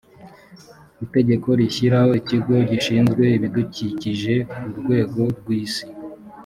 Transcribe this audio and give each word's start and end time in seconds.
itegeko 1.05 1.47
rishyiraho 1.59 2.11
ikigo 2.21 2.55
gishinzwe 2.69 3.23
ibidukikiye 3.37 4.35
ku 4.65 4.69
rwego 4.79 5.19
rw’isi 5.37 5.85